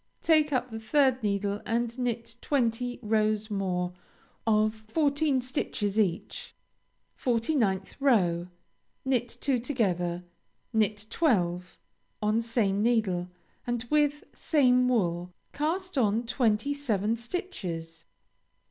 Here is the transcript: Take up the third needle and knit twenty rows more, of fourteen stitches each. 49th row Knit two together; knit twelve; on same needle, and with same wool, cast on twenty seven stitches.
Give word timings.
Take 0.23 0.51
up 0.51 0.71
the 0.71 0.79
third 0.79 1.21
needle 1.21 1.61
and 1.63 1.95
knit 1.99 2.37
twenty 2.41 2.97
rows 3.03 3.51
more, 3.51 3.93
of 4.47 4.73
fourteen 4.73 5.41
stitches 5.41 5.99
each. 5.99 6.55
49th 7.15 7.97
row 7.99 8.47
Knit 9.05 9.37
two 9.41 9.59
together; 9.59 10.23
knit 10.73 11.05
twelve; 11.11 11.77
on 12.19 12.41
same 12.41 12.81
needle, 12.81 13.29
and 13.67 13.83
with 13.91 14.23
same 14.33 14.89
wool, 14.89 15.35
cast 15.53 15.99
on 15.99 16.25
twenty 16.25 16.73
seven 16.73 17.15
stitches. 17.15 18.07